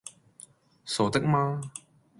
[0.83, 1.61] 傻的嗎?